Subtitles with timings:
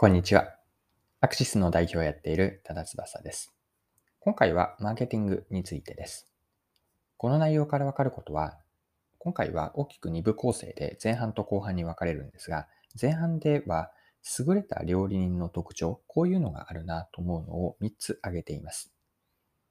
[0.00, 0.54] こんにちは。
[1.20, 3.54] アクシスの代表をやっている多田翼です。
[4.18, 6.26] 今回はマーケティングについてです。
[7.18, 8.58] この内容からわかることは、
[9.18, 12.66] 今回は大きく2部構成で前半と後半に分かれるんですが、
[12.98, 13.90] 前半では
[14.38, 18.94] 優れた料理人の特徴、こういうのがあるなと思うのを3つ挙げています。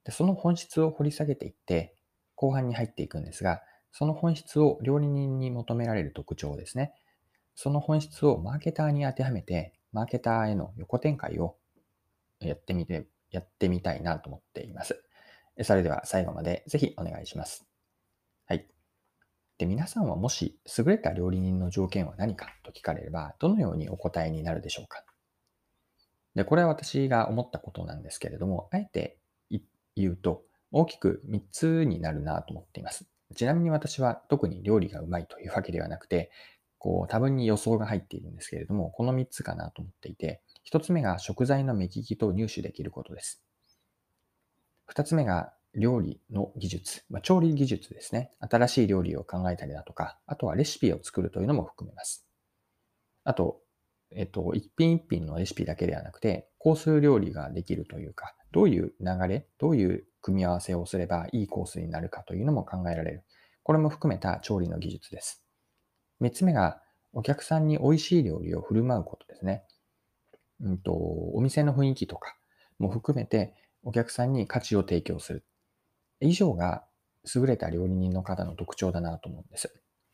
[0.03, 1.95] でその本質を掘り下げていって、
[2.35, 6.93] 後半に入っていくんですが、その本質を料理人に求められる特徴ですね。
[7.55, 11.57] その本質をマーケターに当てはめて、マーケターへの横展開を
[12.39, 15.03] やってみて、やってみたいなと思っています。
[15.63, 17.65] それでは最後までぜひお願いします。
[18.45, 18.67] はい。
[19.57, 25.03] で、皆さんはもし優れた料理人の条件は何かと聞かれれば、どのようにお答えになるでしょうか。
[26.35, 29.19] で、これは私が思ったことなんですけれども、あえて
[29.95, 33.05] 言うと、大きく3つになるなと思っています。
[33.35, 36.31] ちなみに私は特に料理がうまいというわけではなくて、
[36.79, 43.43] こう多分に予想が入っているんですけれども、この3つかなと思っていて、1つ目が食材の目利きと入手できることです。
[44.91, 48.31] 2つ目が料理の技術、まあ、調理技術ですね。
[48.39, 52.25] 新しい料理を考えたりだとか、あとはレシピを作るというのも含めます。
[53.23, 53.59] あと、
[54.11, 63.23] えっと、一品一品のレシピだけではなくて、コース料理ができるというか、どういう流れ、どういう組み合わせをすればいいコースになるかというのも考えられる。
[63.61, 65.43] これも含めた調理の技術です。
[66.19, 66.81] 三つ目が、
[67.13, 69.63] お客さんに美味しい料理を振る舞うことですね。
[70.61, 72.35] うんと、お店の雰囲気とか
[72.79, 75.45] も含めて、お客さんに価値を提供する。
[76.21, 76.85] 以上が
[77.35, 79.73] 優れた料理人の方の特徴だなと思うんです。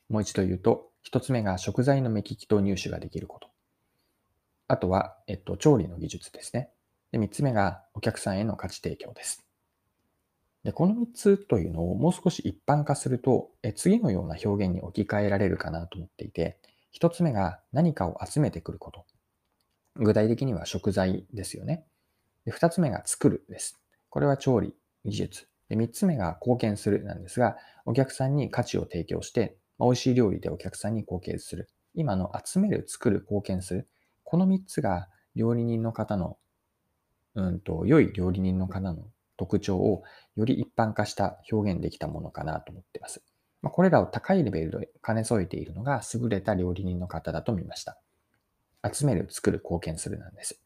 [0.09, 3.49] もう一度言うと、一つ目が食材の目利きと入手ができること。
[4.67, 6.69] あとは、えっと、調理の技術ですね。
[7.11, 9.44] で、三つ目がお客さんへの価値提供です。
[10.65, 16.57] で、この3つというのをもう少し一般化すると、え次のような表現に置き換えられるかなと思っていて、
[16.99, 19.05] 1つ目が何かを集めてくること。
[19.95, 21.85] 具体的には食材ですよね。
[22.45, 23.79] で2つ目が作るです。
[24.09, 25.47] これは調理、技術。
[25.69, 31.69] で3つ目が貢献するなんですが、お客さんに価値を提供してま、美味しい料理でお客さんに貢献する。
[31.93, 33.87] 今の集める、作る、貢献する。
[34.23, 36.37] この3つが料理人の方の、
[37.35, 40.03] うんと、良い料理人の方の特徴を
[40.35, 43.23] より一般化した表現できたものかなと思っています。
[43.61, 47.97] まあ、これらを高いレベルで兼ね添えているのが優れた料理人の方だと見ました。
[48.93, 50.61] 集める、作る、貢献するなんです。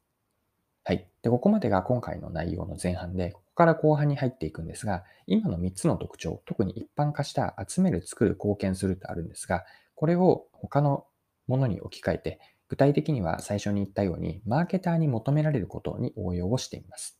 [0.83, 1.07] はい。
[1.21, 9.65] で、ここまでが今回の内容の前半で、ここから後半に入っていくんですが、今の3つの特徴、特に一般化した集める、作る、貢献するとあるんですが、
[9.95, 11.05] これを他の
[11.47, 17.18] ものに置き換えて、具体的には最初に言ったように、マーケターに求められることに応用をしています。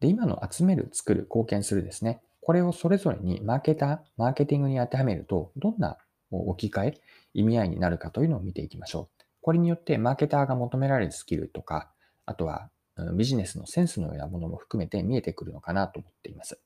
[0.00, 2.20] で、今の集める、作る、貢献するですね。
[2.40, 5.98] これをそれぞれにマーケター、マーケティングに当てはめると、どんな
[6.30, 7.00] 置き換え、
[7.34, 9.24] 意味合いになるかというのを見ていきましょう。
[9.40, 11.90] これによってマーケターが求められるスキルとか、
[12.26, 12.70] あとは
[13.14, 16.60] ビジネスのセンスのようなものも含めて見えてくるのかなと思っています。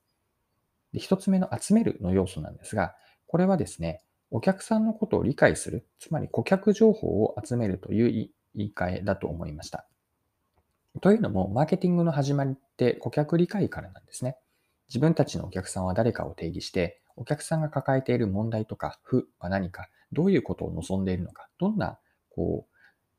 [0.92, 2.94] で一つ目の集めるの要素なんですが、
[3.26, 9.86] これはですね、お客さんのことを理解する、つまり顧客情報を集めるという言い換えだと思いました。
[11.00, 14.36] というのも、マーケティングの始まりって顧客理解からなんですね。
[14.88, 21.98] 自分たちのお客さんは誰かを定義して、お客さんが抱えている問題とか負は何か、どういうことを望んでいるのか、どんな
[22.28, 22.72] こう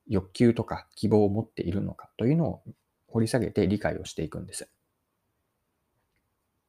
[0.07, 2.63] 欲求とか希望を持っているのかというのを
[3.07, 4.69] 掘り下げて理解をしていくんです。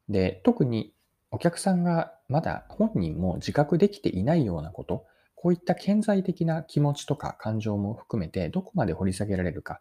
[0.08, 0.94] で、特に
[1.30, 9.80] お客さんがまだ本人も自覚できていないようなこと、こういった顕在的な気持ちとか感情も含めてどこまで掘り下げられるか、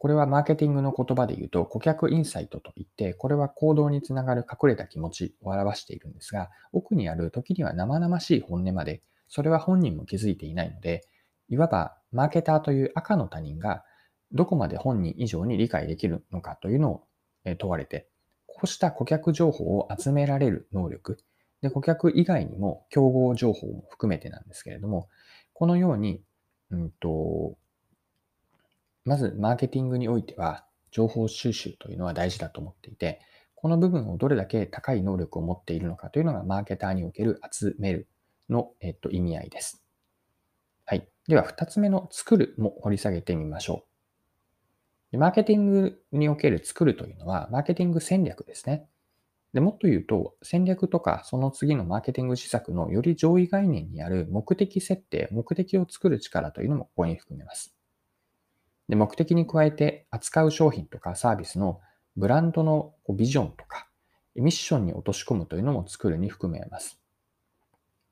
[0.00, 11.02] これはマーケティングの言葉で言うと顧客インサイトといって、これは行動につながる隠れた気持ちを表しているんですが、奥にある時には生々しい本音まで、それは本人も気づいていないので、
[11.50, 13.84] いわばマーケターという赤の他人が
[14.32, 17.04] どこまで本人以上に理解できるのかというのを
[17.58, 18.08] 問われて、
[18.46, 21.18] こうした顧客情報を集められる能力、
[21.60, 25.10] で顧客以外にも競合情報も含めてなんですけれども、
[25.52, 26.22] このように、
[26.70, 27.58] うんと
[29.04, 33.20] まず、マーケティングにおいては、情報収集というのは大事だと思っていて、
[33.54, 38.08] この部分をどれだけ高い能力を持っているのかというのが、マーケターにおける集める
[38.48, 39.82] の、えっと、意味合いです。
[40.84, 41.08] はい。
[41.28, 43.84] では、二つ目の作るも掘り下げてみましょ
[45.12, 45.18] う。
[45.18, 48.86] マーケティングにおける作るというのは、マーケティング戦略ですね。
[49.52, 57.79] でもっと言うと、戦略とかその次のマーケティング施策のより上位概念にある目的設定、目的を作る力というのもここに含めます。
[58.90, 61.80] で、目的に加えて扱う商品とかサービスの
[62.16, 63.86] ブランドのビジョンとか
[64.34, 67.00] ミッションに落とし込むというのも作るに含めます。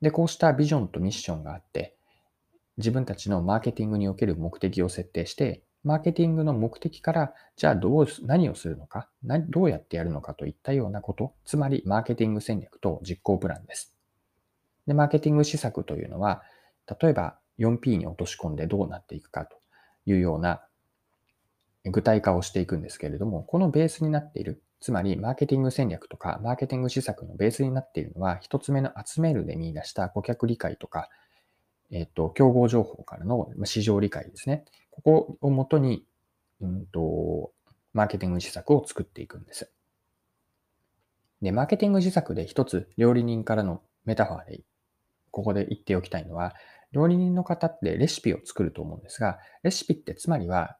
[0.01, 1.97] で、こうしたビジョンとミッションがあって、
[2.77, 9.09] 自分たちのマーケティングにおける目的を設定して、マーケティングの目的から、じゃあどう、何をするのか、
[9.49, 13.93] どうやってやるのかといったようなこと、つまりマーケティング戦略と実行プランです。
[14.87, 16.41] で、マーケティング施策というのは、
[17.01, 19.57] 例えば 4P に落とし込んでどうなっていくかと
[20.05, 20.61] いうような
[21.85, 31.09] 具体化をしていくんですけれども、このベースになっている、つまりマーケティング戦略とかマーケティング施策のベースになっているのは、一つ目の集めるで見出した顧客理解とか、
[31.91, 34.65] えっ、と、競合情報からの市場理解ですね。
[34.91, 36.05] ここをもとに、
[36.61, 37.51] うんと、
[37.93, 39.71] マーケティング施策を作っていくんです。
[41.41, 44.61] で、マーケティング施策で一つ料理人からのメタファーで、
[45.31, 46.53] ここで言っておきたいのは、
[46.91, 50.77] 料理人の方ってレシピを作ると思うんですが、レシピってつまりは、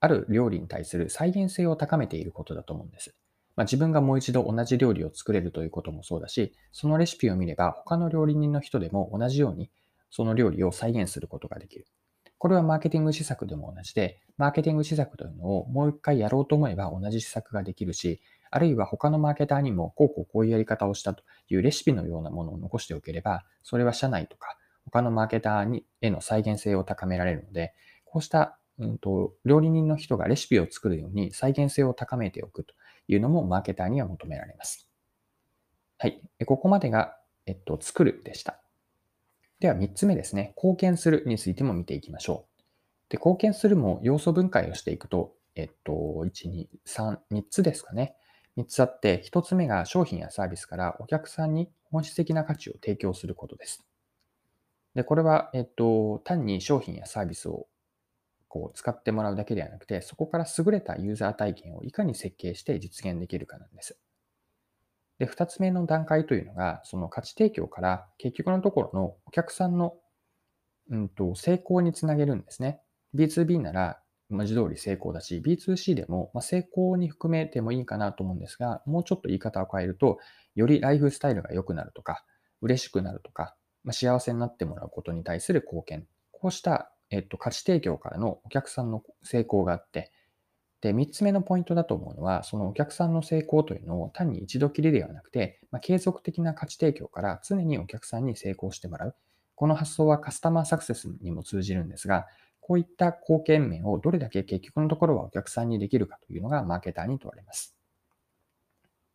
[0.00, 3.14] ある料理に対する再現性を高めていることだと思うんです。
[3.56, 9.70] まあ、自分がもう一度同じ料理を作れるということもそうだし、そのレシピを見れば他の料理人の人でも同じように
[10.10, 11.86] その料理を再現することができる。
[12.38, 24.56] これはマーケティング施策でも同じで、マーケティング施策というのをもう一回やろうと思えば同じ施策ができるし、あるいは他のマーケターにもこうこうこういうやり方をしたというレシピのようなものを残しておければ、それは社内とか
[24.86, 27.74] 他のマーケターにへの再現性を高められるので、
[28.06, 32.74] こうしたうんと、料理人の人がレシピを作るように再現性を高めておくと
[33.08, 34.88] いうのもマーケターには求められます。
[35.98, 36.22] はい。
[36.46, 38.62] ここまでが、えっと、作るでした。
[39.60, 40.54] では3つ目ですね。
[40.56, 42.62] 貢献するについても見ていきましょう。
[43.10, 48.16] で、貢献するも要素分解をしていくと、えっと、1、2、3、3つですかね。
[48.56, 53.84] 3つあって、1つ目が商品やサービスからお客さんに本質的な価値を提供することです。
[54.94, 57.66] で、これは、えっと、単に商品やサービスを
[58.50, 63.96] こう使ってもらうだけではなくて、そこから優れたユーザー体験をいかに設計して実現できるかなんです。
[65.20, 69.94] で、二つ目の段階というのが、その価値提供から結局のところのお客さんの、
[70.90, 72.80] うんと、成功につなげるんですね。
[73.14, 80.18] B2B なら文字通り成功だし、B2C でも、ま成功に含めてもいいかなと思うんですが、もうちょっと言い方を変えると、
[80.54, 82.24] よりライフスタイルが良くなるとか、
[82.62, 86.06] 嬉しくなるとか、ま幸せになってもらうことに対する貢献。
[86.32, 90.12] こうしたえっと、価値提供からのお客さんの成功があって、
[90.80, 99.14] で、三つ目のポイントだと思うのは、そのお客さんの成功というのを単に一度きりではなくて、まあ、継続的な価値提供から常にお客さんに成功してもらう。
[99.56, 102.26] この発想はカスタマーサクセスにも通じるんですが、
[102.60, 107.76] こういった貢献面をどれだけ結局のところはお客さんにできるかというのがマーケターに問われます。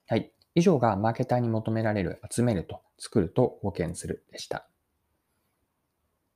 [0.07, 0.31] はい。
[0.53, 4.68] 以上がマーケターに求められる集めると作ると貢献するでした。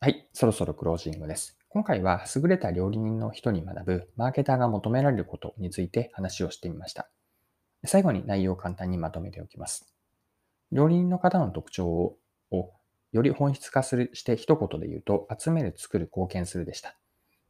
[0.02, 1.58] はい、そろそろクロージングです。
[1.68, 7.10] 今回は優れた料理人の人に学ぶマーケターが求められることについて話をしてみました。
[7.86, 9.94] 最後に内容を簡単にまとめておきます。
[10.72, 12.18] 料理人の方の特徴を
[13.12, 16.96] より本質化するして一言で言うと、集める、作る、貢献するでした。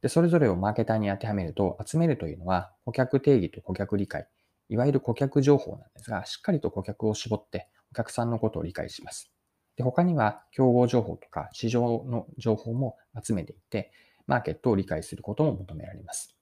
[0.02, 4.26] で、それぞれをマーケターに当てはめると、集めるというのは顧客定義と顧客理解、
[4.68, 9.30] いわゆる顧客情報なんですが、しっかりと顧客を絞ってお客さんのことを理解します。
[9.80, 13.90] で他には競合情報とか市場の情報も集めていって、
[14.26, 16.36] マーケットを理解することも求められます。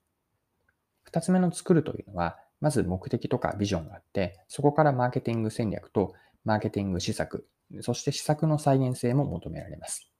[1.03, 7.47] 二つ目の作るというのは、まず目的とかビジョンがあって、そこからマーケティング戦略とマーケティング施策、
[7.79, 10.11] そして施策の再現性も求められます。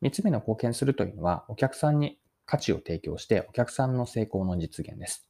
[0.00, 5.26] 三つ目の貢献するというのは、お客さんに価値を提供してお客さんの成功の実現です。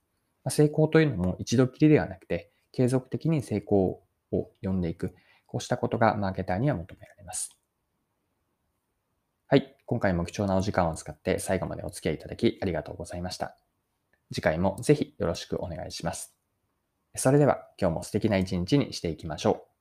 [0.50, 5.17] 成功というのも一度きりではなくて、継続的に成功を呼んでいく、
[5.54, 7.56] こうしたことがマーケターには求められます。
[9.46, 9.76] はい。
[9.87, 13.56] 今回も貴重なお時間を使って最後までお付き合いいただきありがとうございました。
[14.32, 16.34] 次回もぜひよろしくお願いします。
[17.14, 19.74] それでは今日も素敵な一日にしていきましょう。